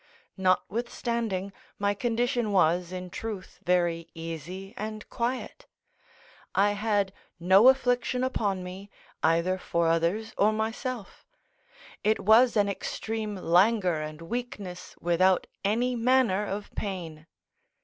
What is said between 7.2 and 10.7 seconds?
no affliction upon me, either for others or